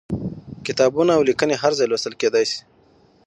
[0.65, 2.59] کتابونه او ليکنې هر ځای لوستل کېدای شي.